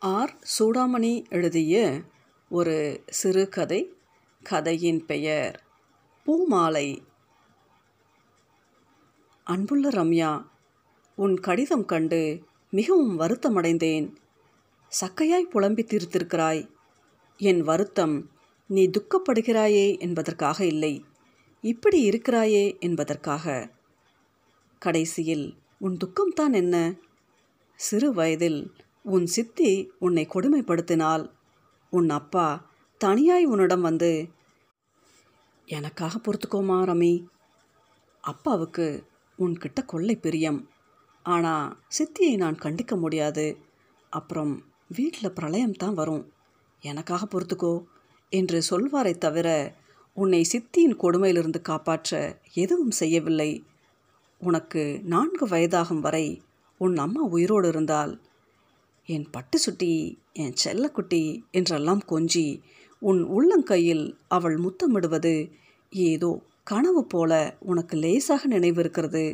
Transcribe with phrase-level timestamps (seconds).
[0.00, 0.36] R.
[0.58, 2.00] Chudamani எழுதிய
[2.48, 3.92] ஒரு சிறுகதை
[4.42, 5.62] கதையின் பெயர்
[6.24, 7.02] பூமாலை.
[9.44, 10.46] அன்புள்ள ரம்யா
[11.16, 14.16] உன் கடிதம் கண்டு மிகவும் வருத்தமடைந்தேன்.
[15.00, 16.70] சக்கையாய் புலம்பி தீர்த்திருக்கிறாய்.
[17.36, 18.30] என் வருத்தம்
[18.66, 21.04] நீ துக்கப்படுகிறாயே என்பதற்காக இல்லை.
[21.60, 23.70] இப்படி இருக்கிறாயே என்பதற்காக.
[24.78, 26.94] கடைசியில் உன் துக்கம்தான் என்ன?
[27.76, 28.72] சிறு வயதில்
[29.04, 31.24] உன் சித்தி உன்னை கொடுமைப்படுத்தினால்.
[31.92, 32.46] உன் அப்பா
[33.00, 34.10] தனியாய் உன்னிடம் வந்து
[35.68, 37.14] எனக்காக பொறுத்துக்கோமா ரமி.
[38.24, 38.86] அப்பாவுக்கு
[39.38, 40.60] உன்கிட்ட கொள்ளை பிரியம்.
[41.22, 41.66] ஆனால்
[41.98, 43.46] சித்தியை நான் கண்டிக்க முடியாது.
[44.12, 44.52] அப்புறம்
[44.88, 46.24] வீட்டில் பிரளயம் தான் வரும்.
[46.82, 47.74] எனக்காக பொறுத்துக்கோ
[48.32, 49.48] என்று சொல்வாரை தவிர
[50.16, 53.50] உன்னை சித்தியின் கொடுமையிலிருந்து காப்பாற்ற எதுவும் செய்யவில்லை.
[54.40, 56.26] உனக்கு நான்கு வயதாகும் வரை
[56.80, 58.12] உன் அம்மா உயிரோடு இருந்தால்
[59.08, 59.92] என் பட்டு சுட்டி
[60.32, 62.46] என் செல்லக்குட்டி என்றெல்லாம் கொஞ்சி
[63.02, 65.34] உன் உள்ளங்கையில் அவள் முத்தமிடுவது
[65.92, 66.30] ஏதோ
[66.64, 69.24] கனவு போல உனக்கு லேசாக நினைவிருக்கிறது.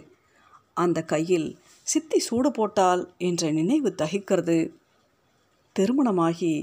[0.74, 1.48] அந்த கையில்
[1.86, 4.58] சித்தி சூடு போட்டால் என்ற நினைவு தகிக்கிறது.
[5.76, 6.54] திருமணமாகி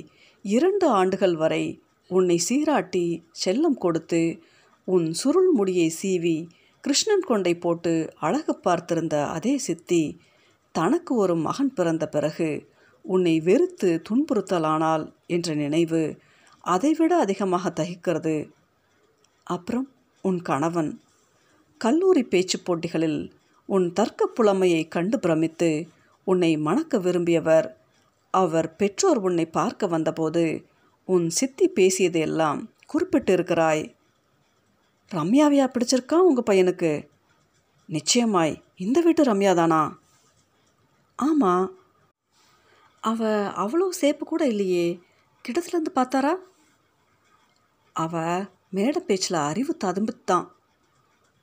[0.46, 1.64] இரண்டு ஆண்டுகள் வரை
[2.10, 3.06] உன்னை சீராட்டி
[3.46, 4.22] செல்லம் கொடுத்து
[4.88, 6.38] உன் சுருள் முடியை சீவி
[6.84, 10.04] கிருஷ்ணன் கொண்டை போட்டு அழகு பார்த்திருந்த அதே சித்தி
[10.76, 12.50] தனக்கு ஒரு மகன் பிறந்த பிறகு
[13.04, 16.18] உன்னை வெறுத்து துன்புறுத்தலானால் என்ற நினைவு
[16.60, 18.50] அதைவிட அதிகமாக தகிக்கிறது.
[19.44, 19.90] அப்புறம்
[20.22, 21.02] உன் கணவன்.
[21.78, 23.34] கல்லூரி பேச்சு போட்டிகளில்
[23.66, 25.88] உன் தர்க்க புலமையை கண்டு பிரமித்து
[26.24, 27.74] உன்னை மணக்க விரும்பியவர்
[28.32, 30.66] அவர் பெற்றோர் உன்னை பார்க்க வந்தபோது
[31.06, 33.94] உன் சித்தி பேசியதையெல்லாம் எல்லாம் குறிப்பிட்டிருக்கிறாய்.
[35.12, 37.08] ரம்யாவையா பிடிச்சிருக்கான் உங்கள் பையனுக்கு?
[37.86, 40.00] நிச்சயமாய் இந்த வீட்டு ரம்யா தானா?
[41.16, 41.72] ஆமாம்
[43.04, 44.88] அவ அவ்வளோ சேப்பு கூட இல்லையே.
[45.46, 46.34] கிட்டத்துலேருந்து பார்த்தாரா?
[47.96, 48.14] அவ
[48.70, 50.48] மேடை பேச்சில் அறிவு ததும்பித்தான்.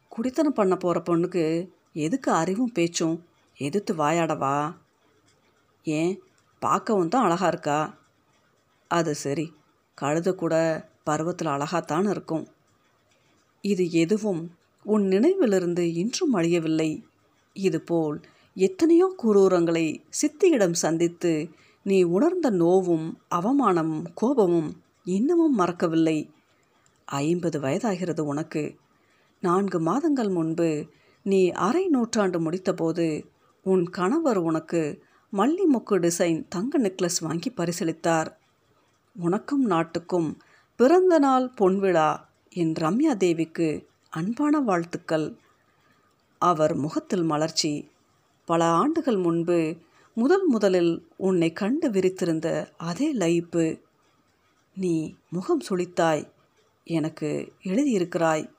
[0.09, 1.45] குடித்தனம் பண்ண போகிற பொண்ணுக்கு
[1.93, 3.17] எதுக்கு அறிவும் பேச்சும்
[3.59, 4.57] எதிர்த்து வாயாடவா?
[5.87, 6.15] ஏன்
[6.63, 7.81] பார்க்கவும் தான் அழகாக இருக்கா?
[8.91, 9.47] அது சரி
[9.99, 10.55] கழுத கூட
[11.05, 12.45] பருவத்தில் அழகாத்தான் இருக்கும்.
[13.65, 14.43] இது எதுவும்
[14.85, 16.91] உன் நினைவிலிருந்து இன்றும் அழியவில்லை.
[17.53, 18.19] இதுபோல்
[18.55, 21.49] எத்தனையோ குரூரங்களை சித்தியிடம் சந்தித்து
[21.83, 26.31] நீ உணர்ந்த நோவும் அவமானமும் கோபமும் இன்னமும் மறக்கவில்லை.
[27.05, 28.77] ஐம்பது வயதாகிறது உனக்கு.
[29.41, 30.87] நான்கு மாதங்கள் முன்பு
[31.23, 33.27] நீ அரை நூற்றாண்டு முடித்தபோது
[33.63, 38.37] உன் கணவர் உனக்கு மல்லி மொக்கு டிசைன் தங்க நெக்லஸ் வாங்கி பரிசளித்தார்.
[39.21, 40.39] உனக்கும் நாட்டுக்கும்
[40.77, 45.37] பிறந்த நாள் பொன்விழா என் ரம்யா தேவிக்கு அன்பான வாழ்த்துக்கள்.
[46.39, 47.91] அவர் முகத்தில் மலர்ச்சி.
[48.45, 49.77] பல ஆண்டுகள் முன்பு
[50.15, 53.81] முதல் முதலில் உன்னை கண்டு விரித்திருந்த அதே லைப்பு
[54.75, 56.25] நீ முகம் சுளித்தாய்.
[56.85, 58.51] எனக்கு எழுதியிருக்கிறாய்.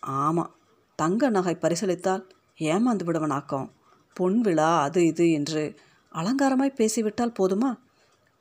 [0.00, 0.54] ஆமாம்
[0.96, 2.24] தங்க நகை பரிசளித்தால்
[2.58, 3.68] ஏமாந்து விடுவனாக்கம்.
[4.14, 5.74] பொன் விழா அது இது என்று
[6.12, 7.78] அலங்காரமாய் பேசிவிட்டால் போதுமா?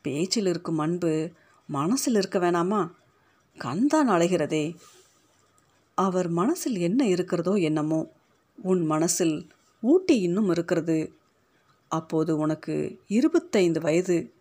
[0.01, 1.31] பேச்சில் இருக்கும் அன்பு
[1.67, 2.91] மனசில் இருக்க வேணாமா?
[3.57, 4.75] கண்தான் அழைகிறதே
[5.95, 8.11] அவர் மனசில் என்ன இருக்கிறதோ என்னமோ
[8.63, 9.47] உன் மனசில்
[9.81, 11.13] ஊட்டி இன்னும் இருக்கிறது.
[11.87, 14.33] அப்போது உனக்கு இருபத்தைந்து வயது.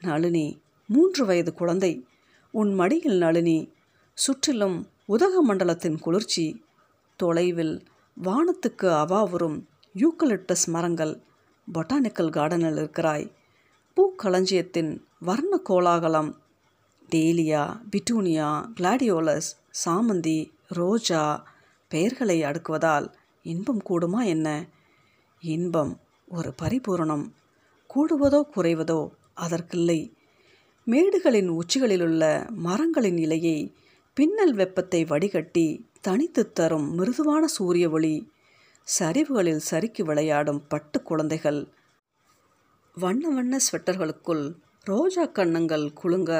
[0.00, 2.06] நளினி மூன்று வயது குழந்தை.
[2.50, 3.72] உன் மடியில் நளினி
[4.14, 6.64] சுற்றிலும் உதகமண்டலத்தின் குளிர்ச்சி.
[7.16, 7.82] தொலைவில்
[8.24, 9.62] வானத்துக்கு அவாவுறும்
[9.94, 11.20] யூக்கலிப்டஸ் மரங்கள்
[11.74, 13.32] பொட்டானிக்கல் கார்டனில் இருக்கிறாய்.
[13.96, 16.40] பூக்களஞ்சியத்தின் வர்ண கோலாகலம்.
[17.10, 21.46] டேலியா பிட்டூனியா கிளாடியோலஸ் சாமந்தி ரோஜா
[21.88, 24.66] பெயர்களை அடுக்குவதால் இன்பம் கூடுமா என்ன?
[25.54, 25.92] இன்பம்
[26.28, 27.24] ஒரு பரிபூரணம்.
[27.90, 29.00] கூடுவதோ குறைவதோ
[29.34, 30.00] அதற்கில்லை.
[30.86, 32.22] மேடுகளின் உச்சிகளிலுள்ள
[32.66, 33.58] மரங்களின் இலையை
[34.16, 35.66] பின்னல் வெப்பத்தை வடிகட்டி
[36.00, 38.14] தனித்து தரும் மிருதுவான சூரிய ஒளி
[38.88, 41.60] சரிவுகளில் சறுக்கி விளையாடும் பட்டு குழந்தைகள்.
[42.96, 44.44] வண்ண வண்ண ஸ்வெட்டர்களுக்குள்
[44.84, 46.32] ரோஜா கண்ணங்கள் குலுங்க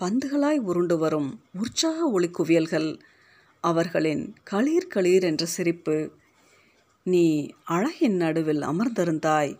[0.00, 2.88] பந்துகளாய் உருண்டு வரும் உற்சாக ஒளி குவியல்கள்
[3.64, 5.96] அவர்களின் களீர் களீர் என்ற சிரிப்பு
[7.04, 9.58] நீ அழகின் நடுவில் அமர்ந்திருந்தாய்.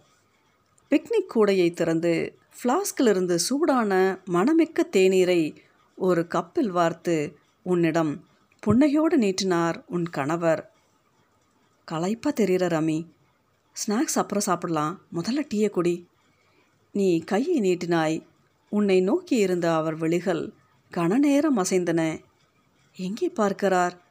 [0.91, 5.57] பிக்னிக் கூடையை திறந்து ஃப்ளாஸ்கிலிருந்து சூடான மணமிக்க தேநீரை
[5.97, 8.25] ஒரு கப்பில் வார்த்து உன்னிடம்
[8.67, 10.73] புன்னையோடு நீட்டினார் உன் கணவர்.
[11.85, 13.07] களைப்பாக தெரிகிற ரமி
[13.75, 15.01] ஸ்நாக்ஸ் அப்புறம் சாப்பிடலாம்.
[15.13, 16.09] முதல்ல டீயை குடி.
[16.93, 18.27] நீ கையை நீட்டினாய்.
[18.71, 20.53] உன்னை நோக்கி இருந்த அவர் விழிகள்
[20.91, 22.21] கனநேரம் அசைந்தன.
[22.97, 24.03] எங்கே பார்க்கிறார்?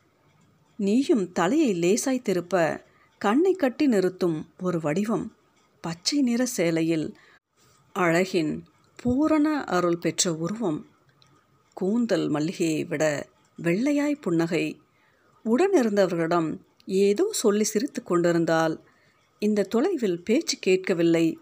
[0.77, 2.83] நீயும் தலையை லேசாய் திருப்ப
[3.23, 5.35] கண்ணை கட்டி நிறுத்தும் ஒரு வடிவம்
[5.81, 7.05] பச்சை நிற சேலையில்
[7.95, 8.63] அழகின்
[8.95, 10.79] பூரண அருள் பெற்ற உருவம்.
[11.73, 14.81] கூந்தல் மல்லிகையை விட வெள்ளையாய் புன்னகை.
[15.45, 16.49] உடனிருந்தவர்களிடம்
[16.85, 18.83] ஏதோ சொல்லி சிரித்து கொண்டிருந்தால்
[19.39, 21.39] இந்த தொலைவில் பேச்சு கேட்கவில்லை.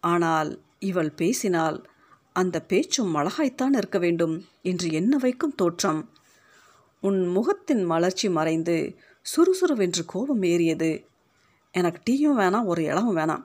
[0.00, 1.88] ஆனால் இவள் பேசினால்
[2.32, 6.02] அந்த பேச்சும் அழகாய்த்தான் இருக்க வேண்டும் என்று எண்ண வைக்கும் தோற்றம்.
[7.00, 8.76] உன் முகத்தின் மலர்ச்சி மறைந்து
[9.26, 11.10] சுறுசுறுவென்று கோபம் ஏறியது.
[11.72, 13.44] எனக்கு டீயும் வேணாம் ஒரு இளவும் வேணாம்.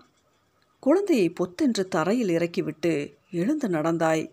[0.79, 4.31] குழந்தையை பொத்தென்று தரையில் இறக்கிவிட்டு எழுந்து நடந்தாய்.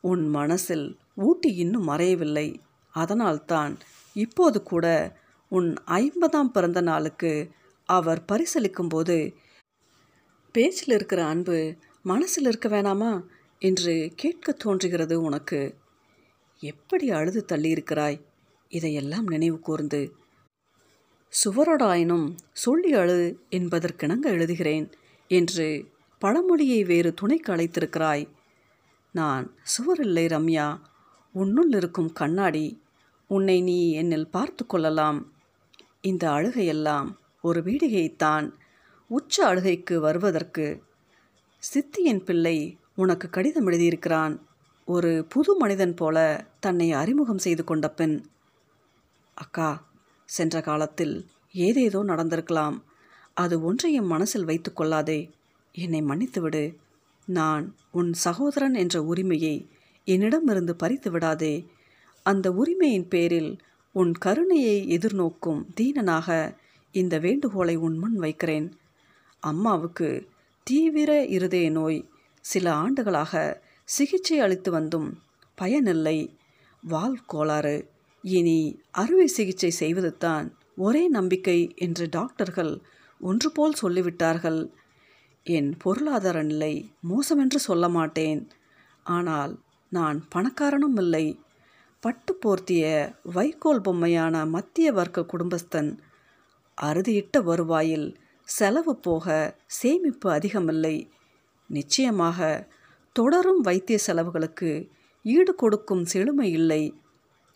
[0.00, 2.58] உன் மனசில் ஊட்டி இன்னும் மறையவில்லை.
[2.92, 3.78] அதனால்தான்
[4.14, 5.16] இப்போது கூட
[5.48, 7.50] உன் ஐம்பதாம் பிறந்த நாளுக்கு
[7.84, 9.34] அவர் பரிசளிக்கும்போது
[10.52, 13.22] பேச்சில் இருக்கிற அன்பு மனசில் இருக்க வேணாமா
[13.58, 15.76] என்று கேட்க தோன்றுகிறது உனக்கு.
[16.60, 18.20] எப்படி அழுது தள்ளியிருக்கிறாய்?
[18.68, 20.16] இதையெல்லாம் நினைவு கூர்ந்து
[21.32, 24.92] சுவரோடாயினும் சொல்லி அழு என்பதற்கிணங்க எழுதுகிறேன்
[25.28, 28.28] என்று பழமொழியை வேறு துணைக்கு அழைத்திருக்கிறாய்.
[29.12, 30.80] நான் சுவரில்லை ரம்யா
[31.34, 32.82] உன்னுள் இருக்கும் கண்ணாடி
[33.26, 35.32] உன்னை நீ என்னில் பார்த்து கொள்ளலாம்.
[36.00, 37.08] இந்த அழுகையெல்லாம்
[37.42, 38.52] ஒரு வீடிகைத்தான்
[39.08, 40.82] உச்ச அழுகைக்கு வருவதற்கு
[41.58, 44.40] சித்தியின் பிள்ளை உனக்கு கடிதம் எழுதியிருக்கிறான்.
[44.84, 48.24] ஒரு புது மனிதன் போல தன்னை அறிமுகம் செய்து கொண்ட பெண்.
[49.34, 49.90] அக்கா
[50.32, 52.82] சென்ற காலத்தில் ஏதேதோ நடந்திருக்கலாம்.
[53.34, 55.30] அது ஒன்றையும் மனசில் வைத்து கொள்ளாதே.
[55.72, 56.74] என்னை மன்னித்துவிடு.
[57.24, 59.68] நான் உன் சகோதரன் என்ற உரிமையை
[60.04, 61.66] என்னிடமிருந்து பறித்து விடாதே.
[62.22, 63.58] அந்த உரிமையின் பேரில்
[63.92, 66.56] உன் கருணையை எதிர்நோக்கும் தீனனாக
[66.92, 68.76] இந்த வேண்டுகோளை உன் முன் வைக்கிறேன்.
[69.40, 70.28] அம்மாவுக்கு
[70.62, 72.08] தீவிர இருதய நோய்
[72.40, 75.22] சில ஆண்டுகளாக சிகிச்சை அளித்து வந்தும்
[75.54, 76.36] பயனில்லை.
[76.82, 77.90] வால் கோளாறு.
[78.22, 82.80] இனி அறுவை சிகிச்சை செய்வதுதான் ஒரே நம்பிக்கை என்று டாக்டர்கள்
[83.18, 84.70] ஒன்று போல் சொல்லிவிட்டார்கள்.
[85.42, 88.48] என் பொருளாதார நிலை மோசமென்று சொல்ல மாட்டேன்.
[89.02, 89.58] ஆனால்
[89.88, 91.40] நான் பணக்காரனும் இல்லை.
[92.00, 95.98] பட்டு போர்த்திய வைக்கோல் பொம்மையான மத்திய வர்க்க குடும்பஸ்தன்
[96.82, 101.10] அறுதியிட்ட வருவாயில் செலவு போக சேமிப்பு அதிகமில்லை.
[101.66, 102.68] நிச்சயமாக
[103.12, 104.88] தொடரும் வைத்திய செலவுகளுக்கு
[105.22, 107.01] ஈடு கொடுக்கும் செழுமை இல்லை.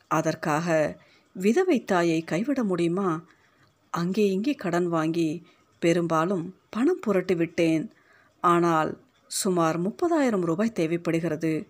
[0.09, 0.97] அதற்காக
[1.33, 3.25] விதவை தாயை கைவிட முடியுமா?
[3.91, 5.43] அங்கே இங்கே கடன் வாங்கி
[5.79, 7.93] பெரும்பாலும் பணம் புரட்டி விட்டேன்.
[8.41, 8.91] ஆனால்
[9.31, 11.69] சுமார் முப்பதாயிரம் ரூபாய் தேவைப்படுகிறது.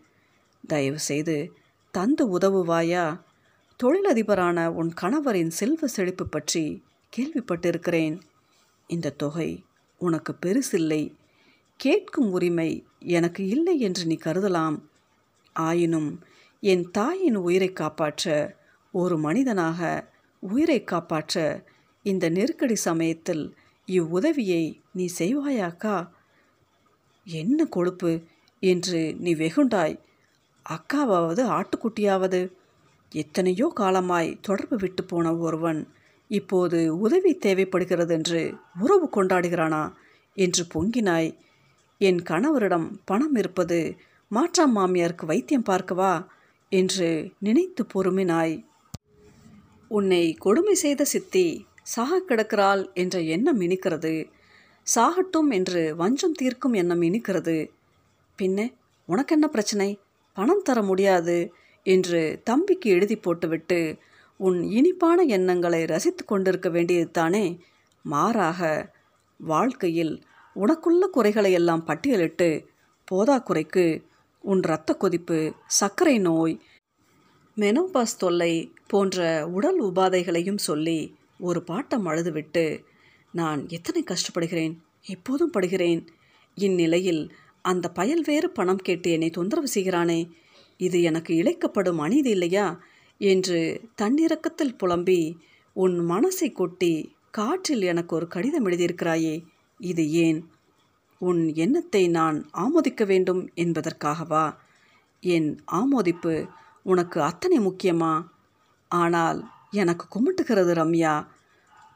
[0.66, 1.52] தயவுசெய்து
[1.90, 3.20] தந்து உதவுவாயா?
[3.80, 8.20] தொழிலதிபரான உன் கணவரின் செல்வ செழிப்பு பற்றி கேள்விப்பட்டிருக்கிறேன்.
[8.86, 9.64] இந்த தொகை
[10.00, 11.02] உனக்கு பெருசில்லை.
[11.76, 14.76] கேட்கும் உரிமை எனக்கு இல்லை என்று நீ கருதலாம்.
[15.52, 16.10] ஆயினும்
[16.62, 18.56] என் தாயின் உயிரை காப்பாற்ற
[18.94, 19.80] ஒரு மனிதனாக
[20.42, 21.64] உயிரை காப்பாற்ற
[22.02, 23.44] இந்த நெருக்கடி சமயத்தில்
[23.88, 24.62] இவ்வுதவியை
[24.92, 25.96] நீ செய்வாயாக்கா?
[27.26, 28.12] என்ன கொழுப்பு
[28.62, 29.96] என்று நீ வெகுண்டாய்.
[30.66, 32.40] அக்காவாவது ஆட்டுக்குட்டியாவது.
[33.12, 35.80] எத்தனையோ காலமாய் தொடர்பு விட்டு போன ஒருவன்
[36.30, 38.40] இப்போது உதவி தேவைப்படுகிறது என்று
[38.78, 39.82] உறவு கொண்டாடுகிறானா
[40.36, 41.30] என்று பொங்கினாய்.
[42.00, 43.78] என் கணவரிடம் பணம் இருப்பது
[44.30, 46.12] மாற்றாம் மாமியாருக்கு வைத்தியம் பார்க்கவா?
[46.68, 48.66] என்று நினைத்து பொறுமினாய்.
[49.88, 54.30] உன்னை கொடுமை செய்த சித்தி சாக கிடக்கிறாள் என்ற எண்ணம் இனிக்கிறது.
[54.94, 57.70] சாகட்டும் என்று வஞ்சம் தீர்க்கும் எண்ணம் இனிக்கிறது.
[58.42, 58.74] பின்ன
[59.06, 59.98] உனக்கென்ன பிரச்சனை?
[60.32, 63.96] பணம் தர முடியாது என்று தம்பிக்கு எழுதி போட்டுவிட்டு
[64.36, 67.60] உன் இனிப்பான எண்ணங்களை ரசித்து கொண்டிருக்க வேண்டியது தானே?
[68.02, 68.90] மாறாக
[69.38, 70.22] வாழ்க்கையில்
[70.56, 72.66] உனக்குள்ள குறைகளை எல்லாம் பட்டியலிட்டு
[73.12, 74.02] போதாக்குறைக்கு
[74.46, 76.60] உன் இரத்த கொதிப்பு சர்க்கரை நோய்
[77.56, 82.64] மெனோபாஸ் தொல்லை போன்ற உடல் உபாதைகளையும் சொல்லி ஒரு பாட்டம் அழுதுவிட்டு
[83.32, 84.74] நான் எத்தனை கஷ்டப்படுகிறேன்?
[85.06, 86.06] எப்போதும் படுகிறேன்.
[86.54, 87.22] இந்நிலையில்
[87.62, 90.30] அந்த பயல் வேறு பணம் கேட்டு என்னை தொந்தரவு செய்கிறானே.
[90.76, 92.66] இது எனக்கு இழைக்கப்படும் அநீதி இல்லையா?
[93.18, 95.38] என்று தன்னிறக்கத்தில் புலம்பி
[95.72, 99.44] உன் மனசை கொட்டி காற்றில் எனக்கு ஒரு கடிதம் எழுதியிருக்கிறாயே.
[99.78, 100.46] இது ஏன்?
[101.18, 104.54] உன் எண்ணத்தை நான் ஆமோதிக்க வேண்டும் என்பதற்காகவா?
[105.20, 106.48] என் ஆமோதிப்பு
[106.82, 108.24] உனக்கு அத்தனை முக்கியமா?
[108.88, 111.26] ஆனால் எனக்கு கும்பிட்டுகிறது ரம்யா.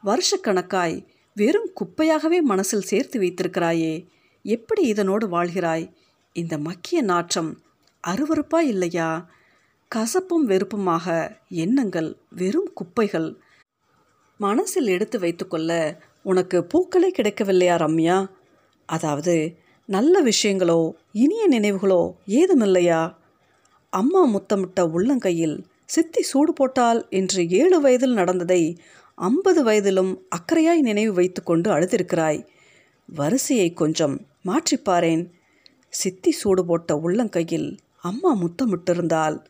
[0.05, 4.07] வருஷக்கணக்காய் வெறும் குப்பையாகவே மனசில் சேர்த்து வைத்திருக்கிறாயே.
[4.43, 5.91] எப்படி இதனோடு வாழ்கிறாய்?
[6.33, 7.61] இந்த மக்கிய நாற்றம்
[8.07, 9.29] அருவறுப்பா இல்லையா?
[9.95, 13.37] கசப்பும் வெறுப்புமாக எண்ணங்கள் வெறும் குப்பைகள்.
[14.37, 18.27] மனசில் எடுத்து வைத்துக்கொள்ள உனக்கு பூக்களே கிடைக்கவில்லையா ரம்யா?
[18.85, 23.15] அதாவது நல்ல விஷயங்களோ இனிய நினைவுகளோ ஏதுமில்லையா?
[23.89, 28.77] அம்மா முத்தமிட்ட உள்ளங்கையில் சித்தி சூடு போட்டால் என்று ஏழு வயதில் நடந்ததை
[29.15, 32.45] ஐம்பது வயதிலும் அக்கறையாய் நினைவு வைத்துக்கொண்டு அழுதிருக்கிறாய்.
[33.05, 35.29] வரிசையை கொஞ்சம் மாற்றிப்பாரேன்.
[35.89, 39.45] சித்தி சூடு போட்ட உள்ளங்கையில் அம்மா முத்தமிட்டிருந்தால்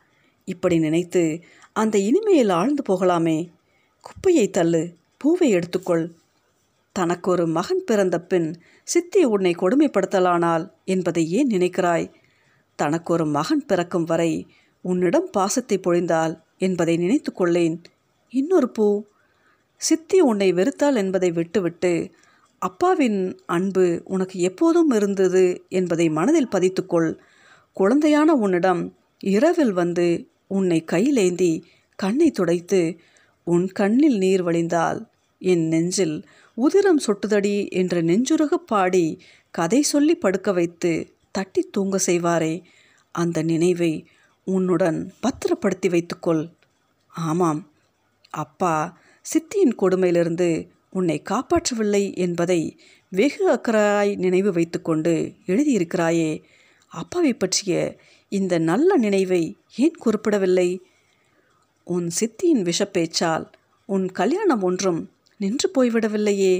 [0.45, 1.39] இப்படி நினைத்து
[1.73, 3.49] அந்த இனிமையில் ஆழ்ந்து போகலாமே.
[4.01, 6.11] குப்பையை தள்ளு பூவை எடுத்துக்கொள்.
[6.91, 8.61] தனக்கு ஒரு மகன் பிறந்த பின்
[8.91, 12.07] சித்தி உன்னை கொடுமைப்படுத்தலானால் என்பதை ஏன் நினைக்கிறாய்?
[12.79, 14.31] தனக்கு ஒரு மகன் பிறக்கும் வரை
[14.85, 17.75] உன்னிடம் பாசத்தை பொழிந்தால் என்பதை நினைத்து கொள்ளேன்.
[18.33, 18.87] இன்னொரு பூ.
[19.81, 21.93] சித்தி உன்னை வெறுத்தாள் என்பதை விட்டுவிட்டு
[22.61, 27.09] அப்பாவின் அன்பு உனக்கு எப்போதும் இருந்தது என்பதை மனதில் பதித்துக்கொள்
[27.77, 28.81] குழந்தையான உன்னிடம்
[29.23, 30.07] இரவில் வந்து
[30.47, 31.51] உன்னை கையிலேந்தி
[31.99, 32.81] கண்ணை துடைத்து
[33.47, 34.99] உன் கண்ணில் நீர் வழிந்தால்
[35.41, 36.15] என் நெஞ்சில்
[36.53, 42.63] உதிரம் சொட்டுதடி என்று நெஞ்சுருகு பாடி கதை சொல்லி படுக்க வைத்து தட்டி தூங்க செய்வாரே.
[43.11, 44.07] அந்த நினைவை
[44.43, 46.49] உன்னுடன் பத்திரப்படுத்தி வைத்துக்கொள்.
[47.07, 47.71] ஆமாம்.
[48.29, 52.79] அப்பா சித்தியின் கொடுமையிலிருந்து உன்னை காப்பாற்றவில்லை என்பதை
[53.09, 56.43] வெகு அக்கறாய் நினைவு வைத்துக்கொண்டு எழுதியிருக்கிறாயே.
[56.87, 57.97] அப்பாவை பற்றிய
[58.29, 60.81] இந்த நல்ல நினைவை ஏன் குறிப்பிடவில்லை?
[61.83, 63.51] உன் சித்தியின் விஷப்பேச்சால்
[63.85, 65.09] உன் கல்யாணம் ஒன்றும்
[65.41, 66.55] நின்று போய்விடவில்லையே.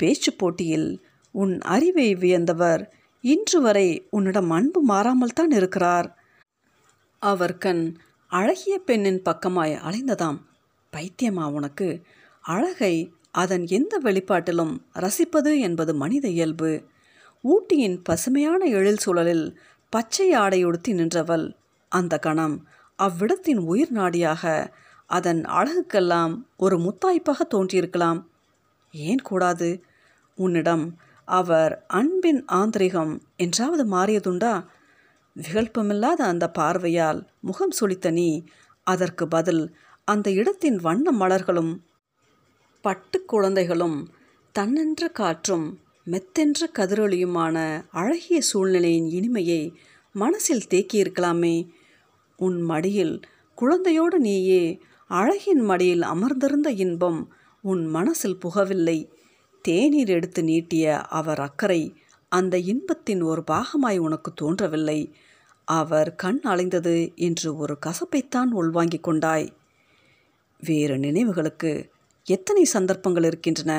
[0.00, 0.88] பேச்சு போட்டியில்
[1.34, 2.82] உன் அறிவை வியந்தவர்
[3.24, 6.08] இன்று வரை உன்னிடம் அன்பு மாறாமல் தான் இருக்கிறார்.
[7.22, 7.84] அவர் கண்
[8.30, 10.38] அழகிய பெண்ணின் பக்கமாய் அலைந்ததாம்.
[10.92, 11.88] பைத்தியமா உனக்கு?
[12.44, 12.94] அழகை
[13.32, 16.72] அதன் எந்த வெளிப்பாட்டிலும் ரசிப்பது என்பது மனித இயல்பு.
[17.44, 19.46] ஊட்டியின் பசுமையான எழில் சூழலில்
[19.92, 21.46] பச்சை ஆடையுடுத்தி நின்றவள்
[21.92, 22.56] அந்த கணம்
[22.98, 24.42] அவ்விடத்தின் உயிர் நாடியாக
[25.10, 28.20] அதன் அழகுக்கெல்லாம் ஒரு முத்தாய்ப்பாக தோன்றியிருக்கலாம்.
[28.92, 29.68] ஏன் கூடாது?
[30.38, 30.84] உன்னிடம்
[31.28, 34.54] அவர் அன்பின் ஆந்திரிகம் என்றாவது மாறியதுண்டா?
[35.36, 38.28] விகல்பமில்லாத அந்த பார்வையால் முகம் சுளித்த நீ
[38.86, 39.64] அதற்கு பதில்
[40.08, 41.72] அந்த இடத்தின் வண்ண மலர்களும்
[42.84, 43.98] பட்டு குழந்தைகளும்
[44.54, 45.66] தன்னென்ற காற்றும்
[46.06, 47.56] மெத்தென்ற கதிரொலியுமான
[47.90, 49.62] அழகிய சூழ்நிலையின் இனிமையை
[50.14, 51.56] மனசில் தேக்கியிருக்கலாமே.
[52.38, 53.16] உன் மடியில்
[53.58, 54.62] குழந்தையோடு நீயே
[55.10, 58.98] அழகின் மடியில் அமர்ந்திருந்த இன்பம் உன் மனசில் புகவில்லை.
[59.64, 61.96] தேநீர் எடுத்து நீட்டிய அவர் அக்கறை
[62.28, 65.14] அந்த இன்பத்தின் ஒரு பாகமாய் உனக்கு தோன்றவில்லை.
[65.64, 69.52] அவர் கண் அலைந்தது என்று ஒரு கசப்பைத்தான் உள்வாங்கிக் கொண்டாய்.
[70.60, 71.90] வேறு நினைவுகளுக்கு
[72.24, 73.72] எத்தனை சந்தர்ப்பங்கள் இருக்கின்றன?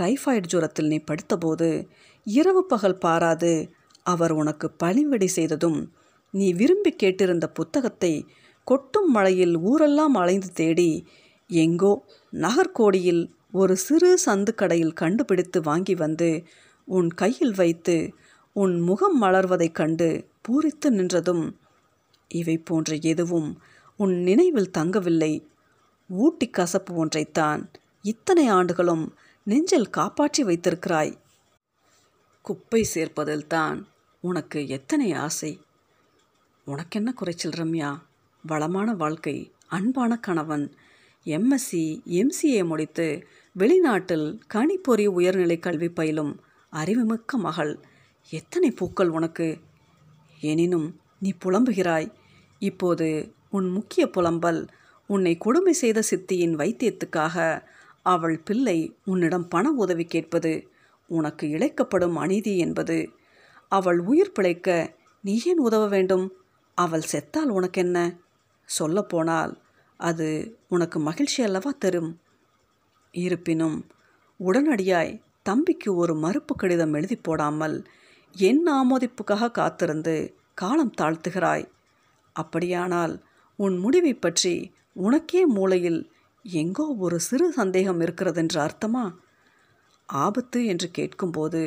[0.00, 1.88] டைஃபாய்டு ஜுரத்தில் நீ படித்தபோது
[2.24, 3.70] இரவு பகல் பாராது.
[4.02, 5.92] அவர் உனக்கு பணிவிடை செய்ததும்
[6.30, 8.26] நீ விரும்பி கேட்டிருந்த புத்தகத்தை
[8.64, 11.06] கொட்டும் மழையில் ஊரெல்லாம் அலைந்து தேடி
[11.46, 16.46] எங்கோ நகர்கோடியில் ஒரு சிறு சந்து கடையில் கண்டுபிடித்து வாங்கி வந்து
[16.84, 18.14] உன் கையில் வைத்து
[18.52, 20.08] உன் முகம் மலர்வதைக் கண்டு
[20.48, 21.52] பூரித்து நின்றதும்
[22.28, 23.62] இவை போன்ற எதுவும்
[23.96, 25.46] உன் நினைவில் தங்கவில்லை.
[26.08, 27.62] ஊட்டி கசப்பு ஒன்றைத்தான்
[28.02, 29.14] இத்தனை ஆண்டுகளும்
[29.44, 31.12] நெஞ்சில் காப்பாற்றி வைத்திருக்கிறாய்.
[32.42, 33.84] குப்பை சேர்ப்பதில்தான்
[34.20, 35.60] உனக்கு எத்தனை ஆசை?
[36.64, 37.90] உனக்கென்ன குறைச்சல் ரம்யா?
[38.46, 40.74] வளமான வாழ்க்கை அன்பான கணவன்
[41.24, 43.26] எம்எஸ்சி எம்சிஏ முடித்து
[43.58, 47.78] வெளிநாட்டில் கணிப்பொறி உயர்நிலை கல்வி பயிலும் அறிவுமிக்க மகள்.
[48.30, 49.58] எத்தனை பூக்கள் உனக்கு?
[50.40, 52.12] எனினும் நீ புலம்புகிறாய்.
[52.58, 54.68] இப்போது உன் முக்கிய புலம்பல்
[55.06, 57.62] உன்னை கொடுமை செய்த சித்தியின் வைத்தியத்துக்காக
[58.02, 60.68] அவள் பிள்ளை உன்னிடம் பண உதவி கேட்பது
[61.06, 63.08] உனக்கு இழைக்கப்படும் அநீதி என்பது.
[63.68, 66.32] அவள் உயிர் பிழைக்க நீ ஏன் உதவ வேண்டும்?
[66.74, 68.18] அவள் செத்தால் உனக்கென்ன?
[68.68, 69.52] சொல்லப்போனால்
[70.00, 70.28] அது
[70.68, 72.12] உனக்கு மகிழ்ச்சி அல்லவா தரும்?
[73.14, 73.78] இருப்பினும்
[74.40, 77.76] உடனடியாய் தம்பிக்கு ஒரு மறுப்பு கடிதம் எழுதி போடாமல்
[78.36, 80.14] என் ஆமோதிப்புக்காக காத்திருந்து
[80.54, 81.66] காலம் தாழ்த்துகிறாய்.
[82.36, 83.14] அப்படியானால்
[83.58, 84.54] உன் முடிவை பற்றி
[84.92, 86.00] உனக்கே மூளையில்
[86.44, 89.04] எங்கோ ஒரு சிறு சந்தேகம் இருக்கிறதென்று அர்த்தமா?
[90.08, 91.62] ஆபத்து என்று கேட்கும்போது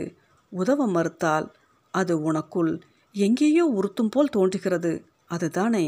[0.51, 1.47] உதவ மறுத்தால்
[1.93, 2.73] அது உனக்குள்
[3.15, 4.91] எங்கேயோ உறுத்தும் போல் தோன்றுகிறது.
[5.25, 5.85] அதுதானே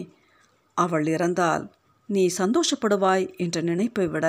[0.77, 1.71] அவள் இறந்தால்
[2.07, 4.25] நீ சந்தோஷப்படுவாய் என்ற நினைப்பை விட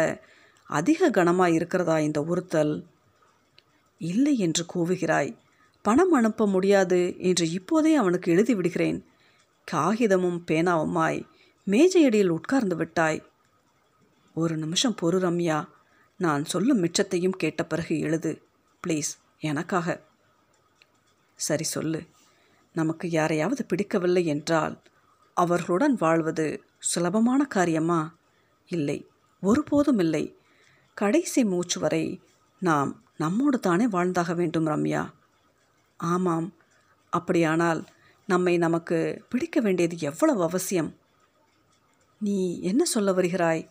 [0.67, 2.87] அதிக கனமாய் இருக்கிறதா இந்த உறுத்தல்?
[3.99, 5.37] இல்லை என்று கூவுகிறாய்.
[5.83, 9.05] பணம் அனுப்ப முடியாது என்று இப்போதே அவனுக்கு எழுதி விடுகிறேன்.
[9.73, 11.27] காகிதமும் பேனாவுமாய்
[11.67, 13.27] மேஜையடியில் உட்கார்ந்து விட்டாய்.
[14.35, 15.69] ஒரு நிமிஷம் பொறு ரம்யா.
[16.19, 18.43] நான் சொல்லும் மிச்சத்தையும் கேட்ட பிறகு எழுது.
[18.87, 20.03] ப்ளீஸ் எனக்காக.
[21.35, 22.03] சரி சொல்லு.
[22.73, 24.83] நமக்கு யாரையாவது பிடிக்கவில்லை என்றால்
[25.39, 26.47] அவர்களுடன் வாழ்வது
[26.79, 28.01] சுலபமான காரியமா?
[28.71, 28.99] இல்லை
[29.43, 30.25] ஒருபோதும் இல்லை.
[30.97, 32.05] கடைசி மூச்சு வரை
[32.63, 35.03] நாம் நம்மோடு தானே வாழ்ந்தாக வேண்டும் ரம்யா.
[35.97, 36.49] ஆமாம்
[37.13, 37.81] அப்படியானால்
[38.29, 40.91] நம்மை நமக்கு பிடிக்க வேண்டியது எவ்வளவு அவசியம்?
[42.21, 43.63] நீ என்ன சொல்ல வருகிறாய்?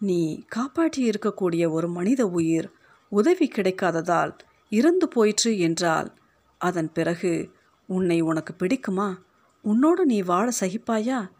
[0.00, 2.68] நீ காப்பாற்றி இருக்கக்கூடிய ஒரு மனித உயிர்
[3.12, 4.32] உதவி கிடைக்காததால்
[4.72, 6.08] இறந்து போயிற்று என்றால்
[6.60, 7.32] அதன் பிறகு
[7.88, 9.08] உன்னை உனக்கு பிடிக்குமா?
[9.62, 11.30] உன்னோடு நீ வாழ சகிப்பாயா?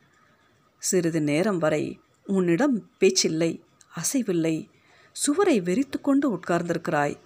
[0.78, 3.60] சிறிது நேரம் வரை உன்னிடம் பேச்சில்லை
[3.96, 4.68] அசைவில்லை.
[5.12, 7.16] சுவரை வெறித்து கொண்டு உட்கார்ந்திருக்கிறாய்.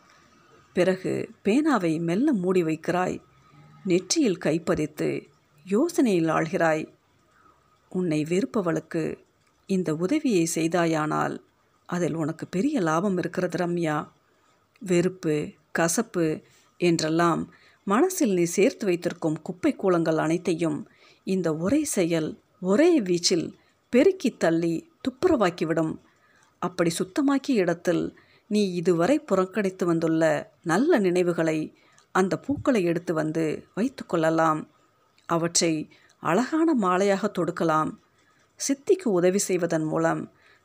[0.72, 3.22] பிறகு பேனாவை மெல்ல மூடி வைக்கிறாய்.
[3.84, 5.26] நெற்றியில் கைப்பதித்து
[5.70, 6.94] யோசனையில் ஆழ்கிறாய்.
[7.88, 9.18] உன்னை வெறுப்பவளுக்கு
[9.66, 11.38] இந்த உதவியை செய்தாயானால்
[11.86, 14.08] அதில் உனக்கு பெரிய லாபம் இருக்கிறது ரம்யா.
[14.78, 16.40] வெறுப்பு கசப்பு
[16.78, 17.54] என்றெல்லாம்
[17.86, 20.78] மனசில் நீ சேர்த்து வைத்திருக்கும் குப்பை கூலங்கள் அனைத்தையும்
[21.26, 22.28] இந்த ஒரே செயல்
[22.60, 23.46] ஒரே வீச்சில்
[23.92, 24.74] பெருக்கி தள்ளி
[25.04, 25.92] துப்புரவாக்கிவிடும்.
[26.62, 28.02] அப்படி சுத்தமாக்கிய இடத்தில்
[28.50, 30.22] நீ இதுவரை புறக்கணித்து வந்துள்ள
[30.62, 31.58] நல்ல நினைவுகளை
[32.14, 33.44] அந்த பூக்களை எடுத்து வந்து
[33.76, 34.60] வைத்துக்கொள்ளலாம்
[35.28, 35.72] அவற்றை
[36.22, 37.90] அழகான மாலையாக தொடுக்கலாம்.
[38.60, 40.22] சித்திக்கு உதவி செய்வதன் மூலம்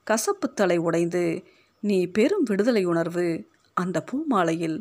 [0.07, 1.23] கசப்பு தலை உடைந்து
[1.83, 3.27] நீ பெரும் விடுதலை உணர்வு
[3.77, 4.77] அந்த பூமாலையில்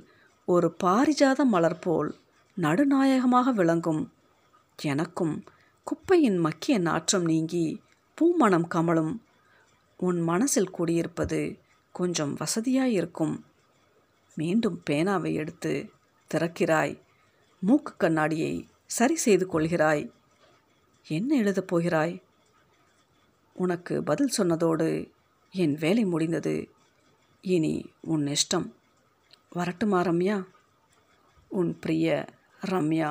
[0.49, 2.11] ஒரு பாரிஜாத மலர் போல்
[2.61, 4.13] நடுநாயகமாக விளங்கும்.
[4.83, 5.45] எனக்கும்
[5.83, 7.83] குப்பையின் மக்கிய நாற்றம் நீங்கி
[8.15, 9.19] பூமணம் கமலும்
[9.97, 11.59] உன் மனசில் கூடியிருப்பது
[11.93, 13.41] கொஞ்சம் வசதியாயிருக்கும்.
[14.35, 15.91] மீண்டும் பேனாவை எடுத்து
[16.35, 17.01] திறக்கிறாய்.
[17.61, 20.11] மூக்கு கண்ணாடியை சரி செய்து கொள்கிறாய்.
[21.09, 22.23] என்ன எழுதப் போகிறாய்?
[23.53, 25.11] உனக்கு பதில் சொன்னதோடு
[25.53, 26.69] என் வேலை முடிந்தது.
[27.41, 28.73] இனி உன் இஷ்டம்.
[29.51, 30.45] வரட்டுமா ரம்யா?
[31.49, 32.25] உன் பிரிய
[32.65, 33.11] ரம்யா